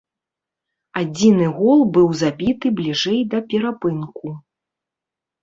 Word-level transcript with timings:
Адзіны 1.01 1.45
гол 1.57 1.83
быў 1.97 2.07
забіты 2.23 2.67
бліжэй 2.81 3.21
да 3.35 3.43
перапынку. 3.53 4.27